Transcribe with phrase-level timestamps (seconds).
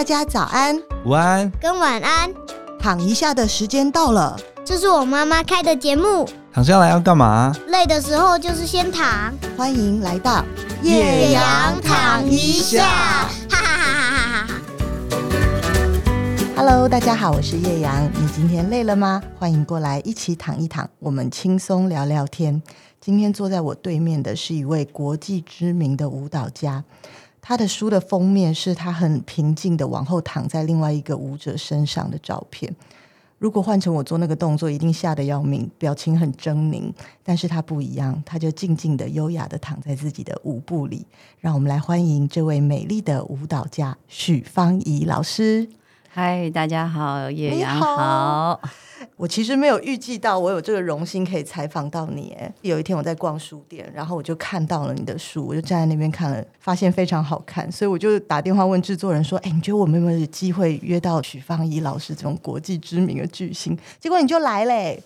[0.00, 2.32] 大家早安、午安跟晚安。
[2.80, 4.34] 躺一下的时间到了，
[4.64, 6.26] 这是我妈妈开的节目。
[6.50, 7.54] 躺下来要干嘛？
[7.66, 9.30] 累的时候就是先躺。
[9.58, 10.42] 欢迎来到
[10.82, 12.82] 叶阳躺一下，
[13.50, 14.60] 哈哈哈哈哈哈。
[16.56, 18.10] Hello，大家好，我是叶阳。
[18.14, 19.22] 你今天累了吗？
[19.38, 22.62] 欢迎过来一起躺一躺，我们轻松聊聊天。
[23.02, 26.84] 今天坐在我对面的是一位国际知名的舞蹈家。
[27.50, 32.72] 他的书的封面是他很平静的往后躺在另外一个舞者身上的照片。
[33.38, 36.92] 如果换成我做那个动作，一定吓得要命，表情很狰狞。
[37.24, 41.04] 但是他不一样，他就静静的、优雅的躺在自己的舞步里。
[41.40, 45.68] 让我们来欢迎这位美丽的舞蹈家许芳宜老师。
[46.12, 48.60] 嗨，大家好，叶阳好。
[49.16, 52.36] 我其实没有预计到我有这个荣幸可以采访到你。
[52.36, 65.00] 哎，有一天我在逛书店，然后我就看到了你的书，我就站在那边看了，发现非常好看，所以我就打电话问制作人说：“哎，你觉得我们有没有机会约到许芳怡老师这种国际知名的巨星？”结果你就来嘞，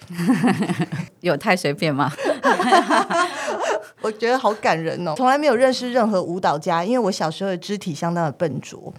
[1.20, 2.10] 有太随便吗？
[4.00, 8.92] 我觉得好感人哦，从来没有认识任何舞蹈家，因为我小时候的肢体相当的笨拙。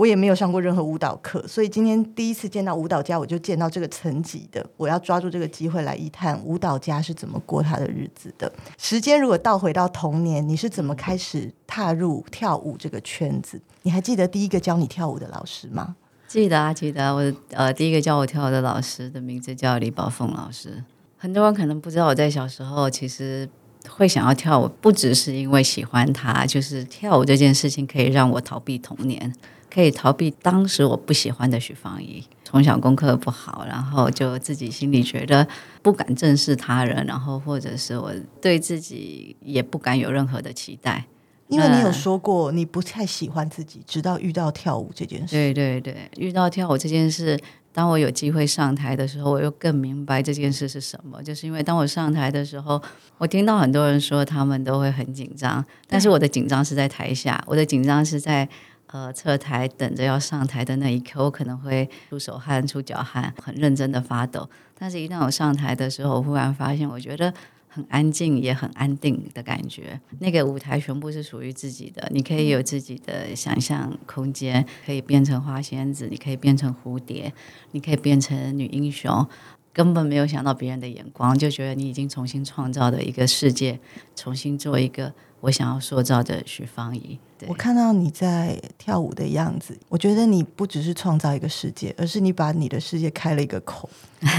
[0.00, 4.64] 我也没有上过任何舞蹈课，所以今天第一次见到舞蹈家，我就见到这个层级的。
[4.78, 8.50] 我要抓住这个机会来一探舞蹈家是怎么过他的日子的。
[8.78, 13.60] 时间如果倒回到童年，你是怎么开始踏入跳舞这个圈子？
[13.82, 15.96] 你还记得第一个教你跳舞的老师吗？
[16.26, 17.14] 记得啊，记得。
[17.14, 20.82] 我呃，第一个教我跳舞的老师的名字叫李宝凤老师。
[21.18, 23.46] 很多人可能不知道，我在小时候其实
[23.86, 29.30] 会想要跳舞，不只是因为喜欢他，就是跳舞这件事情可以让我逃避童年。
[29.72, 35.46] 可以逃避当时我不喜欢的许芳宜，从小功课不好，然后就自己心里觉得
[35.80, 41.06] 不敢正视他人，然后或者是我对自己也不敢有任何的期待，
[41.46, 45.36] 因为你有说过你不太喜欢自己，直到遇到跳舞这件事。
[45.36, 47.38] 对对对，遇到跳舞这件事，
[47.72, 51.22] 当我有机会上台的时候，我又更明白这件事是什么。
[51.22, 52.82] 就是因为当我上台的时候，
[53.18, 58.48] 我听到很多人说他们都会很紧张，但是我的紧张是在台下，我的紧张是在。
[58.92, 64.48] 呃，侧台等着要上台的那一刻，我可能会出手汗、出脚汗，很认真的发抖。
[64.76, 67.32] 但是，一旦我上台的时候，我忽然发现，我觉得
[67.68, 70.00] 很安静，也很安定的感觉。
[70.18, 77.32] 那个舞台全部是属于自己的，你可以有自己的想象空间，可以变成花仙子，你可以变成蝴蝶，
[77.70, 79.24] 你可以变成女英雄。
[79.72, 83.78] 根本没有想到别人的眼光，就觉得你已经重新创造了一个世界，
[84.16, 87.18] 重新做一个我想要塑造的许芳宜。
[87.46, 93.88] 我看到你在跳舞的样子，我觉得你不只是创造一个世界，而是你把你的世界开了一个口，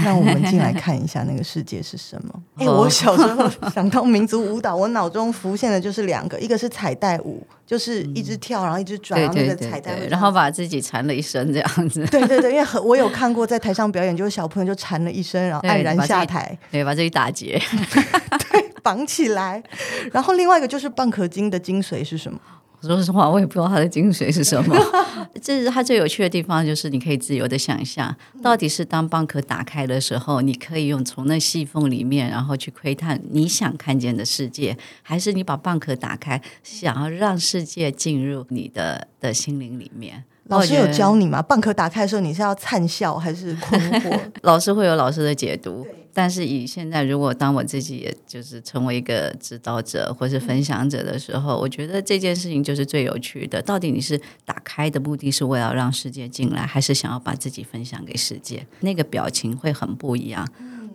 [0.04, 2.42] 让我们进来看一下那个世界是什么。
[2.58, 12.06] 哎、欸，我小时候想到民族舞蹈，我脑中浮现的就是两个，一个是彩带舞，就是一直跳，然后一直转，然后那个彩带，然后把自己缠了一身这样子。
[12.06, 17.60] 对对对，因为我有看过在台上表演，就是小朋友就缠了一身，然后黯然下台，对，把自己打结，
[18.52, 19.62] 对，绑起来。
[20.12, 22.38] 然后另外一个就是蚌壳精的精髓是什么？
[22.82, 24.76] 说实话，我也不知道它的精髓是什么。
[25.40, 40.24] 这是它最有趣的地方，就是你可以自由的想象，到底是当蚌壳打开的时候，你可以用从那细缝里面，然后去窥探你想看见的世界，还是你把蚌壳打开，想要让世界进入你的的心灵里面。
[40.52, 41.44] 老师有教你吗？
[41.48, 44.20] 蚌壳打开的时候，你是要灿笑还是困惑？
[44.42, 45.86] 老师会有老师的解读。
[46.14, 53.62] 但是以现在，如果当我自己也就是成为一个指导者或是分享者的时候，我觉得这件事情就是最有趣的。
[53.62, 58.66] 到底你是打开的目的是为了让世界进来，还是想要把自己分享给世界？
[58.80, 60.46] 那个表情会很不一样。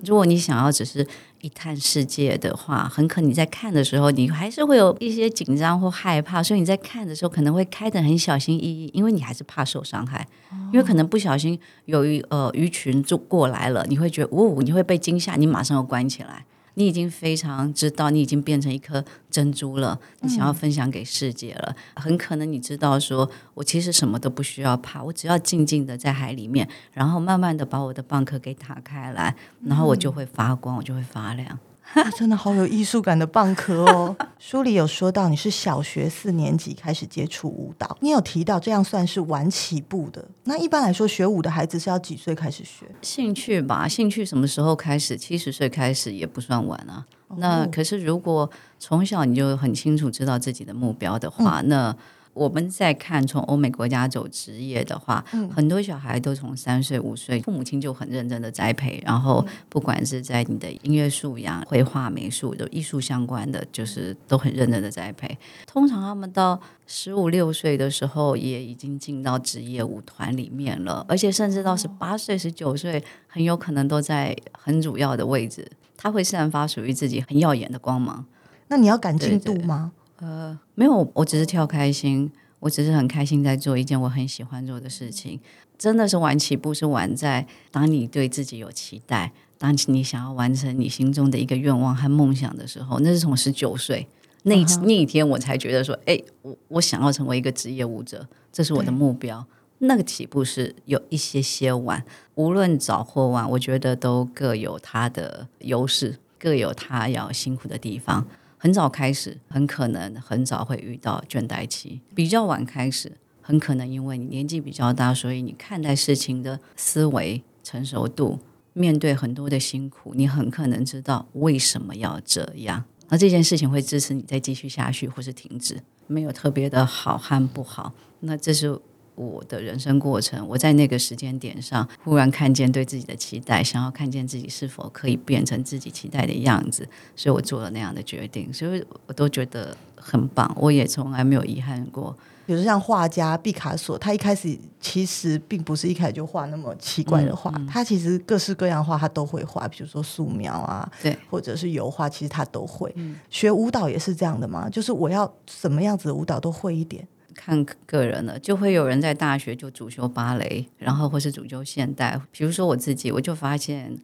[0.05, 1.03] 如果你想要只是
[1.41, 10.27] 一探世界的话，很可能你在看的时候，你还是会有一些紧张或害怕，所以你在看的时候可能会开得很小心翼翼，因为你还是怕受伤害，
[10.73, 16.45] 因为可能不小心有一呃鱼群就过来了，你会觉得呜，你会被惊吓，你马上要关起来。
[16.77, 19.99] 你已经非常知道，你已经变成一颗珍珠了。
[20.21, 29.35] 你想要分享给世界了，嗯、很可能你知道说，说我其实什么都不需要怕，我只要静静的在海里面，然后慢慢的把我的蚌壳给打开来，
[29.65, 31.57] 然后我就会发光，我就会发亮。
[31.95, 34.15] 啊、真的好有艺术感的蚌壳哦！
[34.37, 40.23] 书里有说到你是小学四年级开始接触舞蹈，你有提到这样算是晚起步的。
[40.43, 42.85] 那一般来说，学舞的孩子是要几岁开始学？
[43.01, 45.17] 兴趣吧，兴趣什么时候开始？
[45.17, 47.05] 七十岁开始也不算晚啊。
[47.29, 51.95] 哦、那可是如果从小你就很清楚知道自己的目标的话，嗯、那。
[52.37, 65.37] 我们在看从欧美国家走职业的话，嗯、很多小孩都从三岁五岁，父母亲就很认真的栽培，然后不管是在你的音乐素养、绘画、美术的艺术相关的，就是都很认真的栽培。
[65.65, 75.67] 通常他们到十五六岁的时候，也已经进到职业舞团里面了，而且甚至到十八岁、十九岁，很有可能都在很主要的位置，
[75.97, 78.25] 他会散发属于自己很耀眼的光芒。
[78.67, 79.93] 那你要赶进度吗？
[80.17, 85.39] 呃，没有，我只是跳开心，我只是很开心在做一件我很喜欢做的事情。
[85.77, 94.07] 真的是晚起步是晚在当你对自己有期待，当你想要完成你心中的一个愿望和梦想的时候，那是从十九岁
[94.43, 99.45] 那那一天我才觉得说，哎，我我想要成为一个职业舞者，这是我的目标。
[99.79, 102.03] 那个起步是有一些些晚，
[102.33, 108.25] 无论早或晚，我觉得都各有它的优势，各有它要辛苦的地方。
[108.57, 113.11] 很早开始，很可能很早会遇到倦怠期；比较晚开始，
[113.41, 118.39] 很可能因为你年纪比较大，所以你看待事情的思维成熟度，
[118.73, 122.83] 面对很多的辛苦，你很可能知道为什么要这样。
[123.09, 127.93] 那这件事情会支持你再继续下去，或是停止，没有特别的好和不好。
[128.21, 128.79] 那这是。
[129.17, 142.15] 我的人生过程，我在那个时间点上忽然看见对自己的期待，想要看见自己是否可以变成自己期待的样子，所以我做了那样的决定，所以我都觉得很棒，我也从来没有遗憾过。
[142.45, 152.89] 比如像画家毕卡索，他一开始其实并不是一开始就画那么奇怪的画，嗯嗯、他其实各式各样画他都会画，比如说素描啊，对，或者是油画，其实他都会。
[152.95, 154.69] 嗯、学舞蹈也是这样的吗？
[154.69, 157.05] 就是我要什么样子的舞蹈都会一点。
[157.37, 162.19] 看个人了，就会有人在大学就主修芭蕾，然后或是主修现代。
[162.31, 163.95] 比如说我自己，我就发现，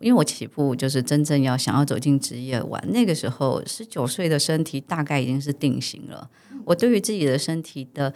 [0.00, 6.28] 因为我起步就是真正要想要走进职业玩，那个时候十九岁的身体大概已经是定型了。
[6.64, 8.12] 我对于自己的身体的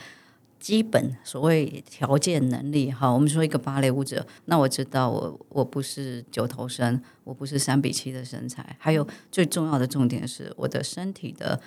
[0.59, 11.61] 基本所谓条件能力，哈，我们说一个芭蕾舞者，那我知道我我不是九头身，我不是三比七的身材，还有最重要的重点是我的身体的。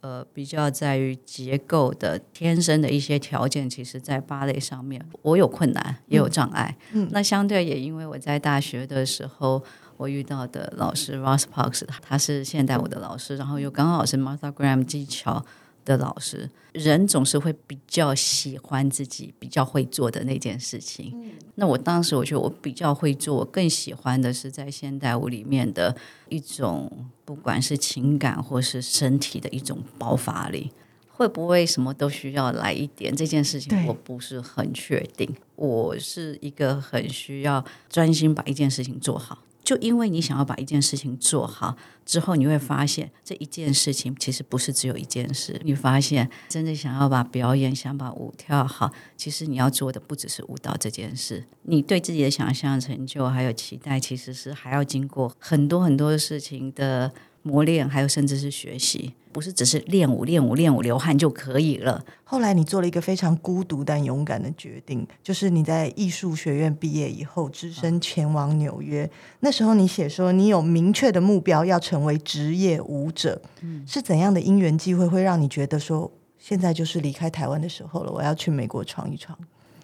[0.00, 6.76] 呃，比较在于结构的天生的一些条件，其实，在芭蕾上面，我有困难，也有障碍。
[6.92, 9.62] 嗯，那相对也因为我在大学的时候，
[9.96, 15.44] 我遇到的老师 Ross Parks，他是现代舞的老师，然后又刚好是 Martha Graham 技巧
[15.88, 21.10] 的老师，人总是会比较喜欢自己比较会做的那件事情。
[21.14, 25.96] 嗯、那我当时我觉得我比较会做，我更喜欢的是在现代舞里面的
[26.28, 30.70] 一种，不管是情感或是身体的一种爆发力。
[31.10, 33.12] 会不会什么都需要来一点？
[33.16, 35.28] 这件事情我不是很确定。
[35.56, 39.42] 我是一个很需要专心把一件事情做好。
[39.62, 41.76] 就因为你想要把一件事情做好
[42.06, 45.60] 之后，你会发现这一件事情其实不是只有一件事。
[45.64, 51.44] 你发现真的想要把表演、想把舞跳好，其实你要做的不只是舞蹈这件事。
[51.62, 57.12] 你对自己的想象、成就还有期待，其实是还要经过很多很多事情的。
[57.42, 62.04] 磨练，还有甚至是学习，不是只是练舞、练舞、练舞、流汗就可以了。
[62.24, 69.04] 后来你做了一个非常孤独但勇敢的决定，就是你在艺术学院毕业以后，只身前往纽约。
[69.04, 73.40] 嗯、那时候你写说，你有明确的目标，要成为职业舞者。
[73.62, 78.12] 嗯，是怎样的因缘机会，会让你觉得说，现在就是离开台湾的时候了？
[78.12, 79.38] 我要去美国闯一闯。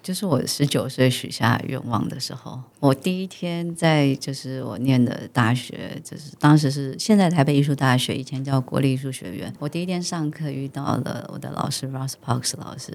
[0.05, 9.51] 就是我十九岁许下愿望的时候，我第一天在就是我念的大学，就是当时是现在台北艺术大学，以前叫国立艺术学院。
[9.59, 12.93] 我第一天上课遇到了我的老师 Ross Parks 老师，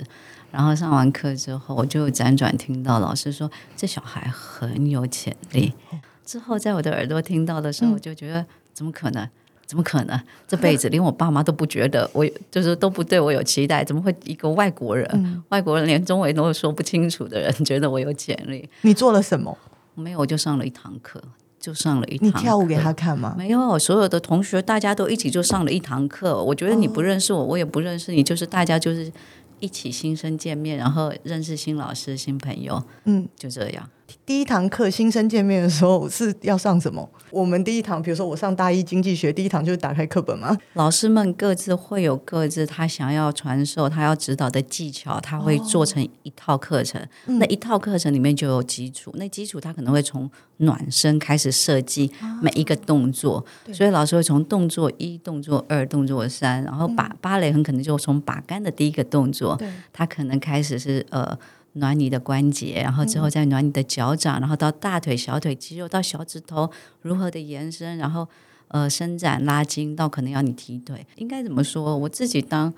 [0.52, 5.74] 然后上完课之后，我就辗转听到老师说这小孩很有潜力。
[6.24, 9.28] 之后在我的耳朵听到的时候，我就觉得怎么可能？
[9.70, 10.20] 怎么可能？
[10.48, 13.84] 这辈子 连我爸妈都不觉得我，就是都不对我有期待。
[13.84, 18.68] 怎么会一个外国人，嗯、外国人连中文都说不清楚的人，觉得我有潜力？
[18.82, 19.56] 你做了什么？
[19.94, 21.22] 没有，我就上了一堂课，
[21.60, 22.28] 就上了一堂。
[22.28, 23.36] 你跳舞给他看吗？
[23.38, 26.44] 没有，所有的同学大家都一起就上了一堂课。
[26.44, 29.12] 我觉得你不认识我，哦、我也不认识你，就是大家就是
[29.60, 32.84] 一起新生见面，然后认识新老师、新朋友。
[33.04, 33.88] 嗯，就这样。
[34.26, 37.08] 第一堂课新生见面的时候是要上什么？
[37.32, 40.58] 我们第一堂，比如说我上大一经济学，第一堂就是打开课本吗？
[40.74, 47.02] 老师们各自会有各自他想要传授、他要指导的技巧，他会做成一套课程。
[47.02, 52.12] 哦、那一套课程里面就有基础，那基础他可能会从暖身开始设计
[52.42, 59.60] 每一个动作，哦、所以老师会从动作一、动作二、动作三，然后把芭蕾很可能就从把杆的第一个动作，
[59.94, 61.38] 他可能开始是呃。
[61.80, 66.70] 暖你的关节，然后之后再暖你的脚掌，嗯、然后到大腿、小腿肌肉，到小指头
[67.02, 68.28] 如何的延伸，然后
[68.68, 71.06] 呃伸展拉筋，到可能要你提腿。
[71.16, 71.98] 应该怎么说？
[71.98, 72.74] 我自己当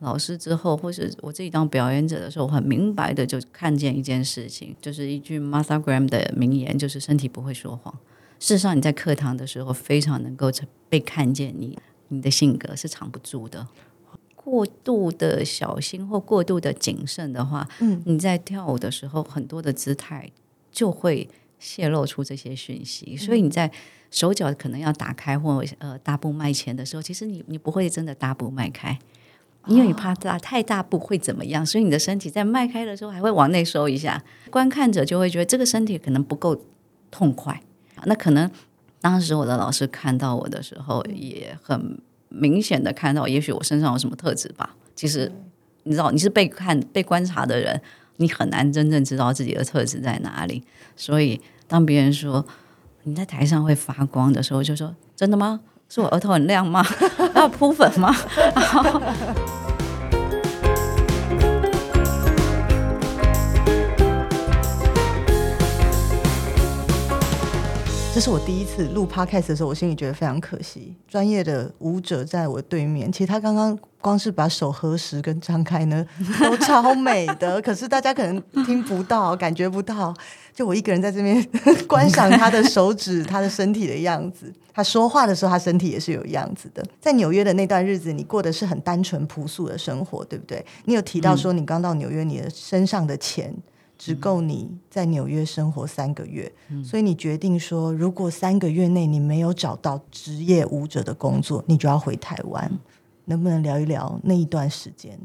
[0.00, 7.92] 老师之后，或是我自己当表演者的时候，我很明白的就看见一件事情，就是一句 Martha Graham 的名言，就是身体不会说谎。
[8.40, 10.50] 事实上，你在课堂的时候非常能够
[10.88, 11.76] 被看见你，
[12.08, 13.66] 你你的性格是藏不住的。
[14.48, 20.30] 过度的小心或过度的谨慎的话，嗯，你在跳舞的时候，很多的姿态
[20.72, 21.28] 就会
[21.58, 23.14] 泄露出这些讯息。
[23.14, 23.70] 所以你在
[24.10, 28.98] 手脚可能要打开或呃大步迈前的时候，其实你你不会真的大步迈开，
[29.66, 34.24] 因为你怕大太大步会怎么样，所以你的身体在迈开的时候还会往内收一下。
[34.50, 36.58] 观看者就会觉得这个身体可能不够
[37.10, 37.62] 痛快。
[38.04, 38.50] 那可能
[39.02, 42.00] 当时我的老师看到我的时候也很。
[42.28, 44.74] 明显的看到，也许我身上有什么特质吧。
[44.94, 45.30] 其实，
[45.84, 47.80] 你知道，你是被看、被观察的人，
[48.16, 50.62] 你很难真正知道自己的特质在哪里。
[50.96, 52.44] 所以，当别人说
[53.04, 55.60] 你在台上会发光的时候，就说：“真的吗？
[55.88, 56.84] 是我额头很亮吗？
[57.34, 58.14] 要铺粉吗？”
[68.18, 70.92] 这是我第一次录 podcast 的时候，我心里觉得非常可惜。
[71.06, 76.04] 专业的舞者在我对面，其实他刚刚光是把手合十跟张开呢，
[76.42, 77.62] 都超美的。
[77.62, 80.12] 可是大家可能听不到，感觉不到。
[80.52, 81.40] 就我一个人在这边
[81.86, 84.52] 观赏他的手指，他的身体的样子。
[84.74, 86.84] 他说话的时候，他身体也是有样子的。
[87.00, 90.66] 在纽约的那段日子，你过的是很单纯朴素的生活，对不对？
[90.86, 93.54] 你有提到说，你刚到纽约，你的身上的钱。
[93.98, 102.66] 只够你在纽约生活三个月，嗯，所以你决定说，如果三个月内你没有找到职业舞者的工作，你就要回台湾。
[102.72, 102.78] 嗯。
[103.30, 105.18] 能不能聊一聊那一段时间？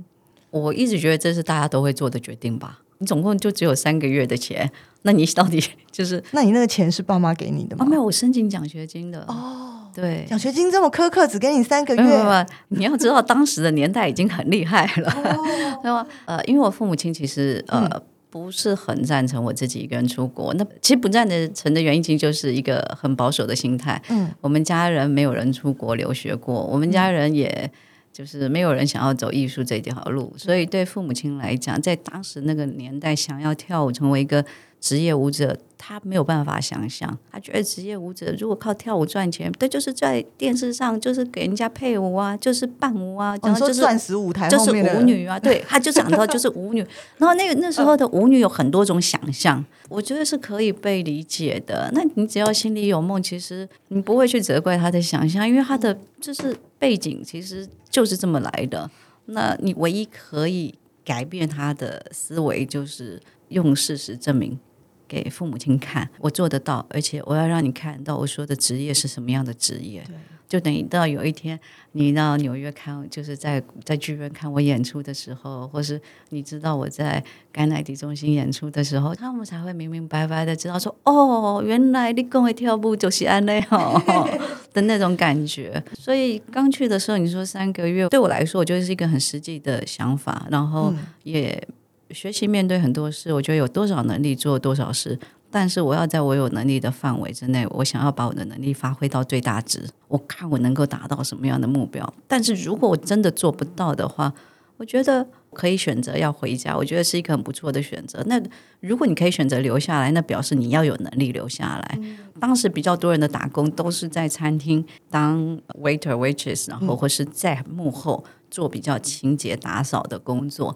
[0.50, 2.80] 我一直觉得这是大家都会做的决定吧。
[2.98, 4.70] 你总共就只有三个月的钱，
[5.04, 6.22] 那你到底 就是？
[6.32, 7.86] 那你那个钱是爸妈给你的吗？
[7.86, 9.22] 哦，没有，我申请奖学金的。
[9.30, 12.02] 哦，对，奖学金这么苛刻，只给你三个月。
[12.04, 15.10] 没有，没有，你要知道，当时的年代已经很厉害了。
[15.82, 16.06] 对吧？
[16.26, 17.88] 呃，因为我父母亲其实呃。
[17.90, 18.04] 嗯
[18.34, 20.52] 不是很赞成我自己一个人出国。
[20.56, 24.02] 那其实不赞成的原因，其实就是一个很保守的心态。
[24.10, 27.72] 嗯，我们家人没有人出国留学过，我们家人也
[28.12, 34.44] 就是没有人想要走艺术这条路，所以对父母亲来讲，在当时那个年代，想要跳舞成为一个。
[34.84, 46.86] 职业舞者，他没有办法想象，他觉得职业舞者如果靠跳舞赚钱，对，就是在电视上就是给人家配舞啊，就是伴舞啊，然后就是钻石舞台就是舞女啊，对，他就讲到就是舞女，
[47.18, 51.90] 然后那个那时候的舞女有很多种想象，我觉得是可以被理解的。
[51.94, 58.92] 那你只要心里有梦，其实你不会去责怪他的想象，因为他的就是背景其实就是这么来的。
[59.28, 64.60] 那你唯一可以改变他的思维，就是用事实证明。
[65.08, 70.04] 给父母亲看，我做得到，而且我要让你看到我说的职业是什么样的职业。
[70.46, 71.60] 就等于到有一天
[71.94, 84.00] 你到纽约看，就是在在剧院看我演出的时候，或是你知道我在甘乃迪中心演出的时候，他们才会明明白白的知道说，哦，原来你跟我跳舞就是安内哦
[84.72, 85.84] 的那种感觉。
[85.98, 90.94] 所以刚去的时候，你说三个月，对我来说，我觉得是一个很实际的想法，然后
[91.24, 91.68] 也。
[92.14, 95.18] 学习面对很多事，我觉得有多少能力做多少事，
[95.50, 99.90] 但是我要在我有能力的范围之内，我想要把我的能力发挥到最大值。
[100.08, 102.14] 我看我能够达到什么样的目标。
[102.28, 104.34] 但是如果我真的做不到的话，
[104.78, 108.24] 我觉得可以选择要回家，我觉得是一个很不错的选择。
[108.26, 108.42] 那
[108.80, 112.00] 如果你可以选择留下来，那表示你要有能力留下来。
[112.40, 120.76] 当时比较多人的打工都是在餐厅当 waiter waitress，然后或是在幕后做比较清洁打扫的工作。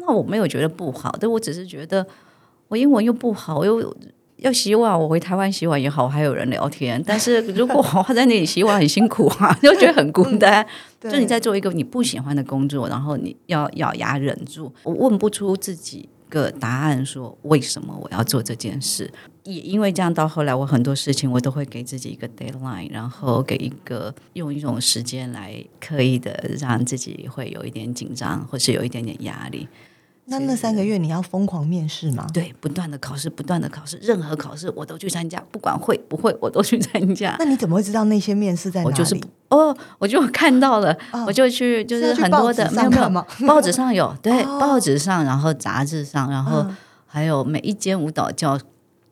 [0.00, 2.06] 那我没有觉得不好，但我只是觉得
[2.68, 3.96] 我英文又不好，我又
[4.36, 7.02] 要洗碗，我回台湾洗碗也好，还有人聊天。
[7.06, 10.66] 但是 如果我在那里洗碗很辛苦啊， 就觉得很孤单。
[11.00, 19.10] 就你在做一个你不喜欢的工作，然后你要咬牙忍住，我问不出自己个答案，说为什么我要做这件事。
[19.42, 29.66] 也因为这样，到后来我很多事情我都会给自己一个 deadline，然后给一个用一种时间来刻意的让自己会有一点紧张，或是有一点点压力。
[30.30, 32.24] 那那三个月你要疯狂面试吗？
[32.32, 37.34] 对，不断的考试，不断的考试，任何考试我都去参加，不管会不会，我都去参加。
[37.40, 38.92] 那你怎么会知道那些面试在哪里？
[38.92, 46.64] 我就是哦，我就看到了，哦、我就去，就是很多的，没有没有，报纸上有，对，哦、报纸上，然后杂志上，然后
[47.06, 48.56] 还有每一间舞蹈教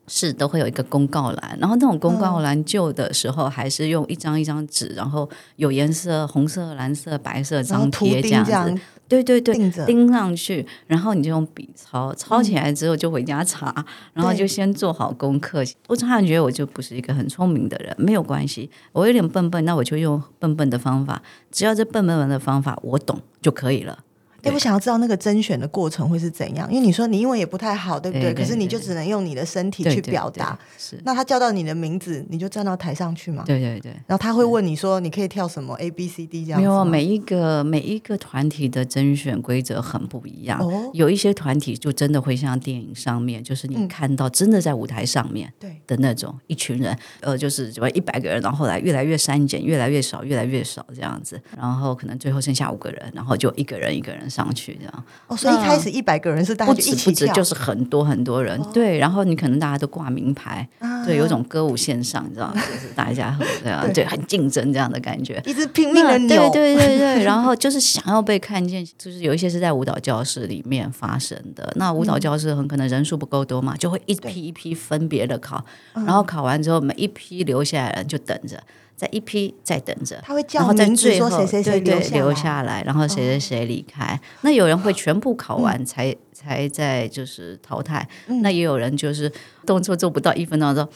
[0.07, 8.81] 室都会有一个公告栏，然后那种公告栏旧的时候还是用一张一张纸，然后有颜色，红色、蓝色、白色张贴这样子。
[9.09, 9.53] 对对对，
[9.85, 15.63] 钉上去，然后你就用笔抄，抄起来之后就回家查，嗯、然后就先做好功课。
[15.87, 23.97] 我突然觉得我就不是一个很聪明的人，没有关系，我有点笨笨，那我就用笨笨的方法，只要这笨笨的方法我懂就可以了。
[24.43, 26.71] 哎，我想要知道那个甄选的过程会是怎样？
[26.71, 28.33] 因为你说你英文也不太好，对不对？
[28.33, 30.57] 可是你就只能用你的身体去表达。
[30.77, 30.99] 是。
[31.03, 33.43] 那他叫到你的名字，你就站到台上去嘛？
[33.45, 33.91] 对对对。
[34.07, 40.59] 然后他会问你说：“你可以跳什么 A B C D 这样？”没有，每一个每一个团体的甄选规则很不一样。
[40.59, 40.89] 哦。
[40.93, 55.03] 有一些团体就真的会像电影上面，就是你看到真的在舞台上面对的那种一群人，呃，就是什么一百个人，然后后来越来越删减，越来越少，越来越少这样子，然后可能最后剩下五个人，然后就一个人一个人上去这样。
[55.27, 62.51] 哦，所以一开始一百个人是大家一起止，就是很多很多人，哦、对，然后你可能大家都挂名牌，啊、对，有种歌舞线上，你知道？
[62.53, 78.61] 就是大家很这样， 对，很竞争这样的感觉，一直拼命的扭，对对对对，然后就是想要被看见，就是有一些是在舞蹈教室里面发生的，那舞蹈教室很可能人数不够多嘛，就会一批一批分别的考，然后考完之后每一批留下来的人就等着。
[78.99, 84.03] 在一批在等着，他会叫名字说谁谁谁留留下来，然后谁谁谁离开。
[84.03, 88.05] 哦、那有人会全部考完才、嗯、才在就是淘汰。
[88.27, 89.31] 嗯、那也有人就是
[89.65, 90.89] 动作做不到一分钟之后，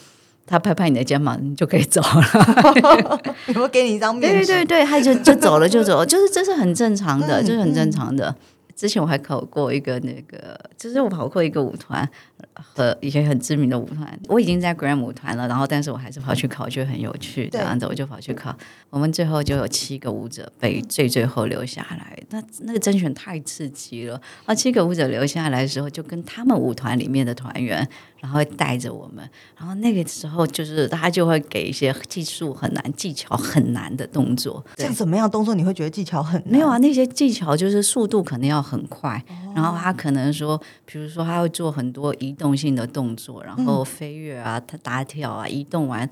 [0.46, 3.20] 他拍拍你的肩膀，你就可以走了。
[3.48, 4.30] 有没有给你一张面？
[4.30, 8.36] 对对对，他就就走了就走了，就 是这是很正常的，这、嗯、是很正常的。
[8.76, 12.06] 之前我还考过一个那个，就是我跑过一个舞团
[12.52, 14.18] 和一些很知名的舞团。
[14.28, 18.56] 我已经在 Gram 舞团了，然后但是我还是跑去考，觉得很有趣，这样子我就跑去考。
[18.90, 24.20] 我们最后就有七个舞者被最最后留下来，那那个甄选太刺激了。
[24.44, 27.88] 啊，七个舞者留下来的时候，就跟他们舞团里面的团员。
[28.20, 29.22] 然后带着我们，
[29.54, 34.64] 然后那个时候就是他就会给一些技术很难、技巧很难的动作。
[34.78, 36.52] 像怎么样动作你会觉得技巧很难？
[36.52, 46.08] 没有啊，那些技巧就是速度可能要很快，哦、然后他可能说，比如说他会做很多移动性的动作，然后飞跃啊、他打跳啊，移动完。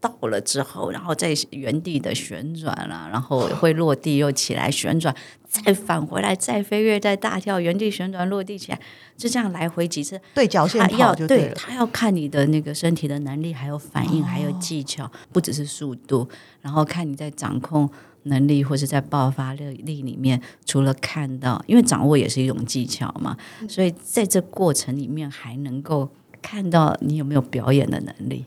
[0.00, 5.12] 到了之后，然后在原地的旋转了，然后会落地又起来旋转，
[5.48, 8.80] 再返回来，再飞跃，再大跳，原地旋转落地起来，
[9.16, 10.20] 就这样来回几次。
[10.34, 16.28] 对角线要对，他要看你的那个身体的能力，还有反应，还有技巧，不只是速度。
[16.60, 17.90] 然后看你在掌控
[18.28, 23.36] 能力或是在爆发力力里面，除了看到，因为掌握也是一种技巧嘛，
[23.68, 26.08] 所以在这过程里面还能够
[26.40, 28.44] 看到你有没有表演的能力。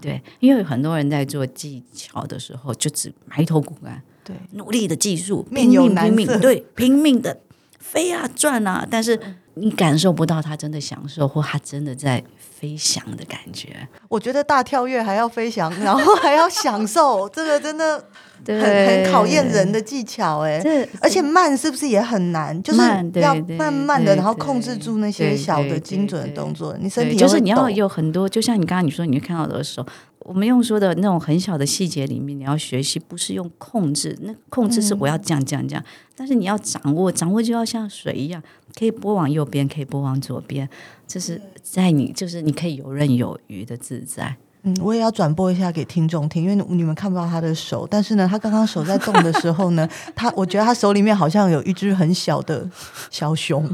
[0.00, 7.38] 对，因为很多人在做技巧的时候，就只埋头苦干，对，努力的技术，拼命拼命，对，拼命的
[7.78, 9.16] 飞啊转啊，但是
[9.54, 13.88] 你感受不到他真的享受，或他真的在飞翔的感觉。
[14.08, 18.04] 我觉得大跳跃还要飞翔，然后还要享受，这个真的。
[18.44, 20.60] 很很考验人的技巧哎，
[21.00, 22.60] 而且慢是不是也很难？
[22.60, 22.80] 就是
[23.20, 26.76] 要慢慢的，然后控制住那些小的精准的动作。
[26.80, 29.86] 你身体就是你要有很多，就像你刚刚你说，你会看到的时候，
[30.18, 35.84] 我们用说的那种很小的细节里面，你要学习不是用控制，那控制是我要这样这样这样，
[36.16, 38.42] 但是你要掌握，掌握就要像水一样，
[38.78, 40.68] 可以拨往右边，可以拨往左边，
[41.06, 44.36] 就是在你就是你可以游刃有余的自在。
[44.64, 52.64] 嗯，我也要转播一下给听众听，因为你们看不到他的手，但是呢，他刚刚手在动的时候呢， 他我觉得他手里面好像有一只很小的
[53.10, 53.68] 小熊，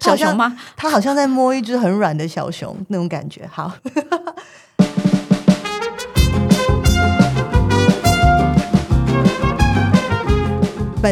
[0.00, 0.56] 小熊吗？
[0.76, 3.44] 他好像在摸一只很软的小熊那种感觉。
[3.50, 3.72] 好，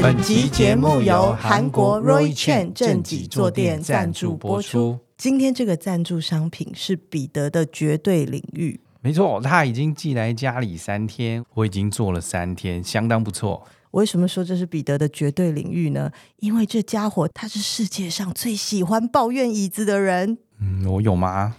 [0.01, 4.99] 本集节目由韩国 Roy Chen 正脊坐垫赞助播出。
[5.19, 13.67] 今天这个赞助商品是彼得的绝对领域，没错，他已经寄来家里三天，我已经做了三天，相当不错。
[13.91, 16.11] 为什么说这是彼得的绝对领域呢？
[16.39, 20.39] 因为这家伙他是世界上最喜欢抱怨椅子的人。
[20.59, 21.55] 嗯，我有吗？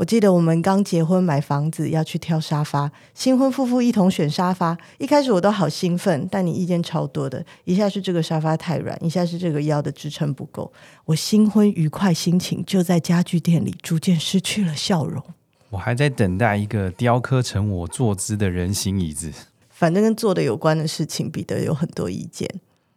[0.00, 4.74] 我记得我们刚结婚买房子要去挑沙发，新婚夫妇一同选沙发。
[4.96, 10.72] 一开始我都好兴奋，但你意见超多的，一下是这个沙发太软，一下是这个腰的支撑不够。
[11.04, 15.22] 我新婚愉快心情就在家具店里逐渐失去了笑容。
[15.68, 19.30] 我还在等待一个雕刻成我坐姿的人形椅子。
[19.68, 22.48] 反正跟坐的有关的事情，彼得有很多意见。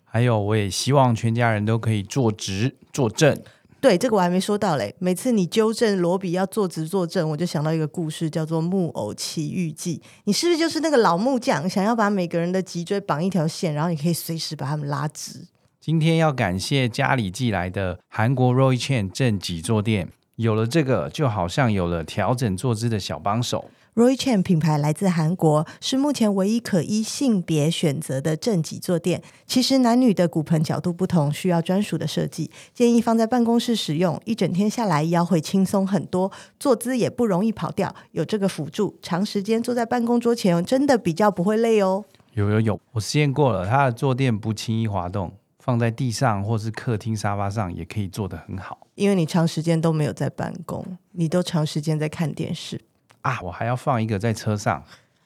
[0.06, 3.38] 还有，我也希望全家人都可以坐直坐正。
[3.84, 4.96] 对，这个我还没说到嘞。
[4.98, 9.98] 每次你纠正罗比要坐直坐正，我就想到一个故事，叫做《木偶奇遇记》。
[10.24, 15.48] 你是不是就是那个老木匠，想要把每个人的脊椎绑一条线，然后你可以随时把他们拉直？
[15.82, 23.70] 今天要感谢家里寄来的韩国 Roy Chen 正脊坐垫，有了这个，就好像有了调整坐姿的小帮手。
[23.96, 29.22] Roy Chen 品牌来自韩国，是目前唯一可依性别选择的正脊坐垫。
[29.46, 32.50] 其实男女的骨盆角度不同，需要专属的设计。
[32.74, 37.94] 建议放在办公室使用，一整天下来腰会轻松很多，坐姿也不容易跑掉。
[38.14, 42.04] 有这个辅助，长时间坐在办公桌前，真的比较不会累哦。
[42.34, 45.32] 有有有，我试验过了，它的坐垫不轻易滑动。
[45.60, 48.88] 放在地上或是客厅沙发上也可以做得很好。
[48.96, 52.82] 因为你长时间都没有在办公，你都长时间在看电视
[53.24, 53.42] 啊。
[53.42, 54.84] 我还要放一个在车上。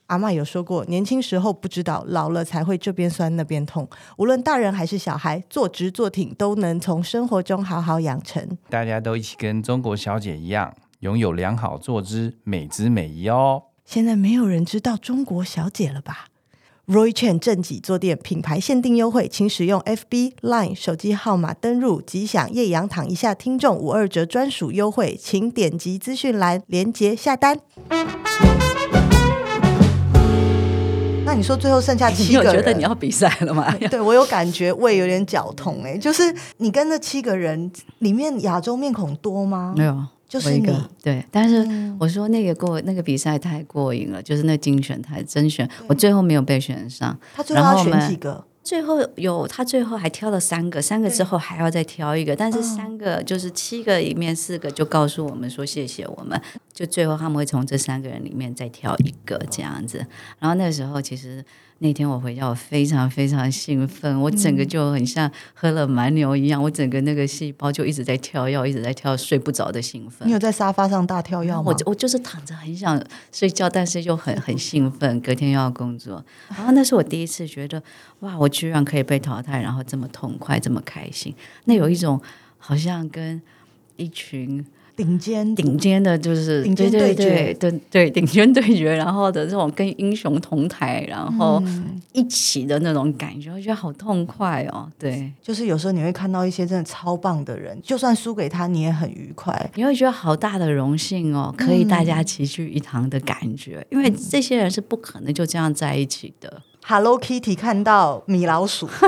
[0.07, 3.85] 阿妈有说过，年轻时候不知道，老了才会这边酸那边痛。
[4.15, 8.57] 无论大人还是小孩，坐直坐挺都能从生活中好好养成。
[8.69, 13.63] 大家都一起跟中国小姐一样，拥有良好坐姿，美姿美仪哦。
[13.83, 16.27] 现在没有人知道中国小姐了吧
[16.87, 27.59] ？Roy Chen 正己坐垫品牌限定优惠，请使用 FB Line 手机号码登入，即享夜阳躺一下听众五二折专属优惠，请点击资讯栏连接下单。
[31.25, 33.69] 那你说最后剩下七个人，你觉得你要比赛了吗？
[33.91, 37.69] 对，我有感觉胃有点绞痛哎，就是你跟那七个人
[37.99, 39.73] 里面亚洲面孔多吗？
[39.75, 41.23] 没有，就是一个对。
[41.31, 41.67] 但是
[41.99, 47.17] 我说那个过那个比赛太过瘾了，就是那精选太甄选，我最后没有被选上。
[47.33, 48.43] 他最后要选几个？
[48.63, 56.37] 最后有他最后还挑了三个，三个之后还要再挑一个，但是三个就是七个里面四个就告诉我们说谢谢我们，
[56.77, 60.05] 就最后他们会从这三个人里面再挑一个这样子。
[60.37, 61.43] 然后那时候其实。
[61.79, 70.27] 那天我回家，我非常非常兴奋，我整个就很像喝了蛮牛一样，嗯、我整个那个细胞就一直在跳跃，一直在跳，睡不着的兴奋。
[70.27, 71.61] 你有在沙发上大跳跃吗？
[71.63, 72.99] 我我就是躺着很想
[73.31, 76.25] 睡觉，但是又很很兴奋，隔天又要工作。
[76.49, 77.83] 然后那是我第一次觉得，
[78.21, 81.31] 哇，我居然可以被淘汰，然后这么痛快，这么开心。
[81.65, 82.19] 那有一种
[82.57, 83.39] 好像跟
[83.97, 84.65] 一群。
[84.97, 91.61] 顶尖顶尖的，就是顶尖对决，对对对，顶尖对决，然后的这种跟英雄同台，然后
[92.13, 94.91] 一起的那种感觉，我觉得好痛快哦。
[94.97, 106.63] 对，就是有时候你会看到一些真的超棒的人，就算输给他，你也很愉快，你会觉得好大的荣幸哦，可以大家齐聚一堂的感觉，因为这些人是不可能就这样在一起的。
[106.83, 108.89] Hello Kitty 看到米老鼠。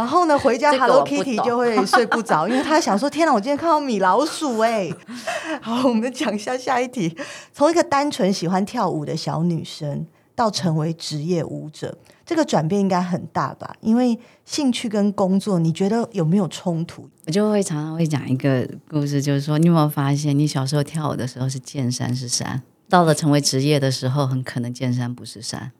[0.00, 4.90] 然后呢， 回家 Hello Kitty 就会睡不着， 因为他想说：“天哪，我今天看到米老鼠哎！”
[5.60, 7.14] 好，我们讲一下下一题。
[7.52, 13.74] 从一个单纯喜欢跳舞的小女生，到成为职业舞者，这个转变应该很大吧？
[13.82, 17.06] 因为兴趣跟工作，你觉得有没有冲突？
[17.26, 25.72] 我就会常常会讲一个故事，就是说，你有没有发现，你小时候跳舞的时候是见山是山，到了成为职业的时候，很可能见山不是山。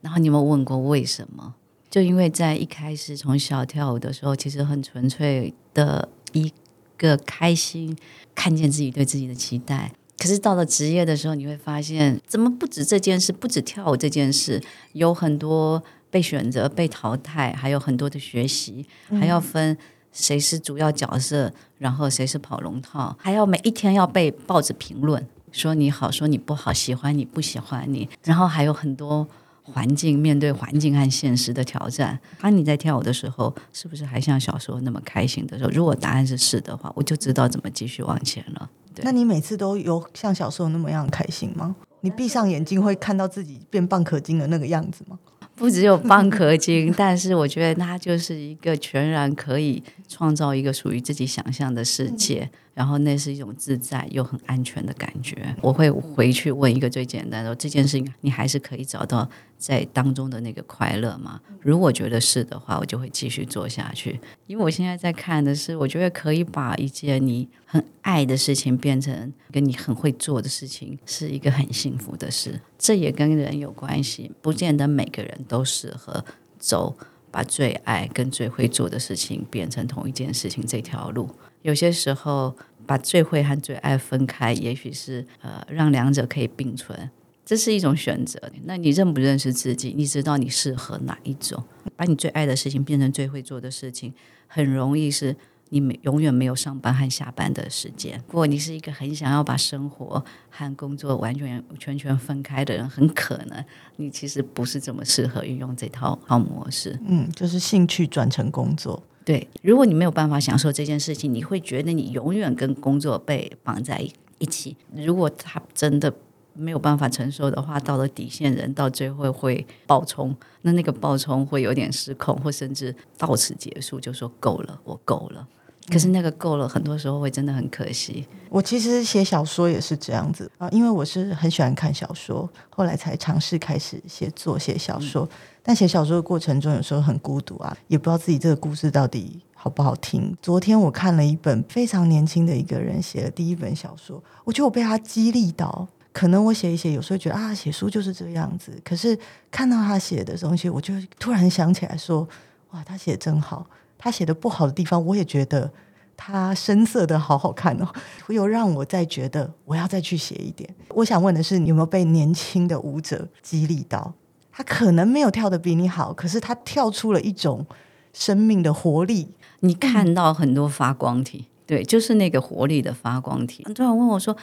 [0.00, 1.54] 然后你有没有问过为什么？
[1.96, 6.52] 就因为在一开始从小跳舞的时候，其实很纯粹的一
[6.98, 7.96] 个开心，
[8.34, 9.90] 看见自己对自己的期待。
[10.18, 18.84] 可是到了职业的时候，你会发现，怎么不止这件事，不止跳舞这件事，有很多被选择、被淘汰，还有很多的学习，
[19.18, 19.74] 还要分
[20.12, 29.26] 谁是主要角色，然后谁是跑龙套，还要每一天要被报纸评论，说你好，说你不好，喜欢你不喜欢你，然后还有很多。
[29.72, 35.70] 环境，面对环境和现实的挑战，当你在跳舞的时候，是不是还像小时候那么开心的时候？
[35.70, 38.70] 如果答案是是的话，我就知道怎么继续往前了。
[38.94, 39.04] 对。
[39.04, 41.74] 那你每次都有像小时候那么样开心吗？
[42.02, 45.18] 你闭上眼睛会看到自己变蚌壳精的那个样子吗？
[45.56, 52.48] 不只有蚌壳精， 但是我觉得它就是一个全然可以创造一个属于自己想象的世界。
[52.76, 55.56] 然后那是一种自在又很安全的感觉。
[55.62, 61.40] 我会回去问一个最简单的：这件事情你还是可以找到在当中的那个快乐吗？
[61.62, 64.20] 如果觉得是的话，我就会继续做下去。
[64.46, 72.60] 因为我现在在看的是，我觉得可以把一件你很爱的事情变成跟你很会做的事情，是一个很幸福的事。
[72.78, 76.22] 这也跟人有关系，不见得每个人都适合
[76.58, 76.94] 走
[77.30, 81.30] 把最爱跟最会做的事情变成同一件事情这条路。
[81.66, 87.10] 有些时候，把最会和最爱分开，也许是呃，让两者可以并存，
[87.44, 88.40] 这是一种选择。
[88.66, 89.92] 那你认不认识自己？
[89.96, 91.60] 你知道你适合哪一种？
[91.96, 94.14] 把你最爱的事情变成最会做的事情，
[94.46, 95.34] 很容易是
[95.70, 98.22] 你没永远没有上班和下班的时间。
[98.28, 103.64] 如果你是一个很想要把生活和工作完全全全分开的人，很可能
[103.96, 106.96] 你其实不是这么适合运用这套好模式。
[107.08, 109.02] 嗯，就是兴趣转成工作。
[109.26, 114.00] 对，如果你没有办法享受这件事情，你会觉得你永远跟工作被绑在
[114.38, 114.76] 一起。
[114.94, 116.14] 如果他真的
[116.52, 120.32] 没有办法承受的话，到了底线，人到最后会爆冲。
[120.62, 125.48] 那那个爆冲会有点失控，或甚至到此结束，就说够了，我够了。
[125.88, 128.26] 可是那个够了，很多时候会真的很可惜。
[128.48, 135.24] 我其实写小说也是这样子啊，因为我是很喜欢看小说，后来才尝试开始写作写小说。
[135.24, 135.28] 嗯
[135.66, 140.32] 但写小说的过程中，有时候很孤独啊，也不知道自己这个故事到底好不好听。
[140.40, 145.88] 昨天我看了一本非常年轻的一个人写的第一本小说，我觉得我被他激励到。
[146.12, 148.80] 可能我写一写，有时候觉得啊，写书就是这样子。
[148.84, 149.18] 可是
[149.50, 152.28] 看到他写的东西，我就突然想起来说，
[152.70, 153.66] 哇，他写的真好。
[153.98, 155.70] 他写的不好的地方，我也觉得
[156.16, 157.88] 他深色的好好看哦，
[158.28, 160.68] 又让我再觉得我要再去写一点。
[160.90, 164.12] 我想问的是，你有没有被年轻的舞者激励到？
[164.52, 167.66] 他可能没有跳得比你好，可是他跳出了一种
[168.12, 169.28] 生命的活力。
[169.60, 173.64] 你看到很多发光体，对，就是那个活力的发光体。
[173.64, 174.36] 很多人问我说。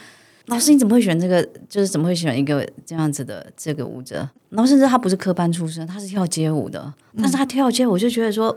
[0.48, 1.42] 老师，你怎么会选这个？
[1.70, 4.28] 就是怎么会选一个这样子的这个舞者？
[4.50, 8.54] 然后甚至他不是科班出身，他是跳街舞的，但是他跳街舞就觉得说，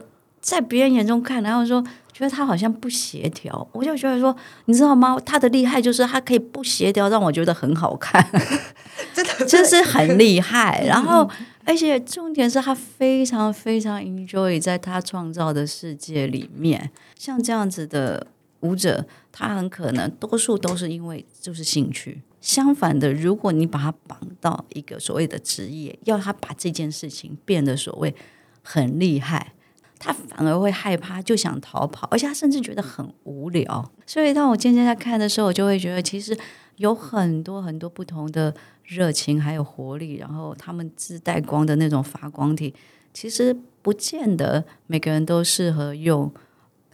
[0.48, 1.84] 在别人眼中看，然后说
[2.14, 3.68] 觉得他好像不协调。
[3.74, 4.34] 我就觉得说，
[4.66, 5.20] 你知道吗？
[5.26, 8.26] 他的厉害就是他可以不协调，让我觉得很好看，
[9.14, 10.84] 真的，真是很厉害。
[10.88, 11.30] 然后，
[11.66, 18.28] 而且重点是他非常非常 enjoy 在他创造的世界里面，像这样子的。
[18.62, 22.24] 舞者他很可能多数都是因为就是兴趣。
[22.42, 28.16] 相反的，如果你把他绑到一个所谓的职业，要他把这件事情变得所谓
[28.64, 29.54] 很厉害，
[30.00, 33.92] 他反而会害怕，就想逃跑，而且他甚至觉得很无聊。
[34.06, 36.38] 所以当我渐渐在看的时候，我就会觉得其实
[36.78, 42.74] 有很多很多不同的热情还有活力，然后他们自带光的那种发光体，
[43.14, 46.32] 其实不见得每个人都适合用。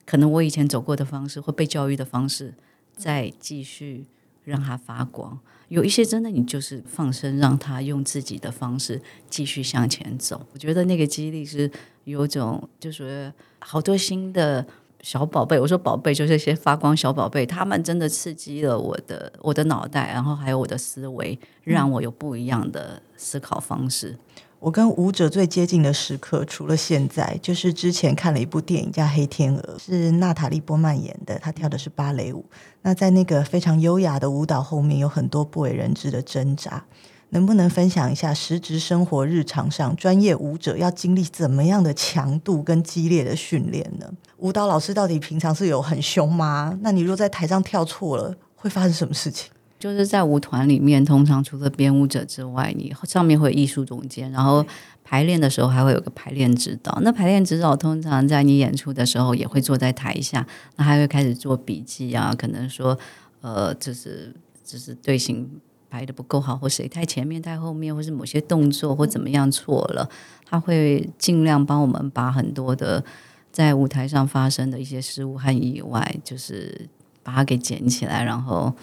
[0.05, 2.53] 可能我以前走过的方式或被教育的方式，
[2.95, 4.05] 再继续
[4.43, 5.39] 让它发光。
[5.69, 10.45] 有一些真的，你就是放生，让他用自己的方式继续向前走。
[10.53, 11.71] 我觉得那个激励是
[12.03, 14.65] 有种，就是好多新的
[15.01, 15.59] 小宝贝。
[15.59, 24.17] 我说宝贝，就是一些发光小宝贝，他们真的刺激了我的我的脑袋，然后还有我的思维，让我有不一样的思考方式。
[24.59, 32.45] 我跟舞者最接近的时刻，除了现在，就是之前看了一部电影叫《黑天鹅》，是娜塔莉波曼演的，她跳的是芭蕾舞。
[32.81, 36.85] 那在那个非常优雅的舞蹈后面，有很多不为人知的挣扎。
[37.33, 44.09] 能不能分享一下实质生活日常上，专业舞者要经历怎么样的强度跟激烈的训练呢？
[44.37, 46.77] 舞蹈老师到底平常是有很凶吗？
[46.81, 49.51] 那你若在台上跳错了，会发生什么事情？
[49.79, 54.65] 就是在舞团里面，通常除了编舞者之外，你上面会有艺术总监，然后
[55.03, 56.97] 排练的时候还会有个排练指导。
[57.01, 62.97] 那排练指导通常在你演出的时候也会坐在台下，那还会开始做笔记啊，可能说
[63.41, 65.49] 呃，就是就是队形
[65.93, 70.09] 排的不够好，或谁太前面太后面，或是某些动作或怎么样错了，
[70.43, 73.03] 他会尽量帮我们把很多的
[73.51, 76.89] 在舞台上发生的一些失误和意外，就是
[77.21, 78.73] 把它给捡起来，然后。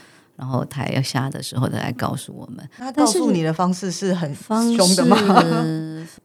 [0.40, 2.66] 然后台要下的时候再来告诉我们。
[2.78, 5.14] 他告诉你的方式是很凶的吗？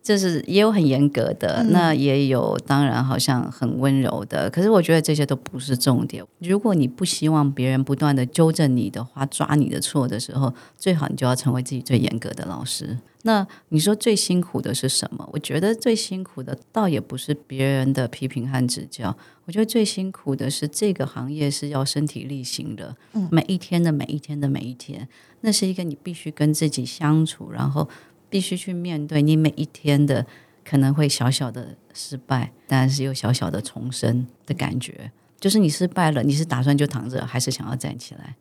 [0.01, 4.49] 就是也有很严格的，嗯、那也有当然好像很温柔的。
[4.49, 6.23] 可是我觉得这些都不是重点。
[6.39, 12.97] 如果你不希望别人不断的纠正你的话，抓你的错的时候，最好你就要成为自己最严格的老师。
[13.23, 15.27] 那你说最辛苦的是什么？
[15.33, 22.95] 我觉得最辛苦的倒也不是别人的批评和指教，我觉得最辛苦的是这个行业是要身体力行的，
[23.31, 25.07] 每一天的每一天的每一天，
[25.41, 27.89] 那是一个你必须跟自己相处，然后
[28.36, 30.26] 必须去面对你每一天的
[30.65, 35.10] 可能会小小的失败，但是又小小的重生的感觉。
[35.39, 38.36] 就是你失败了，你是打算就躺着，还是想要站起来？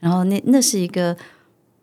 [0.00, 1.16] 然后那那是一个。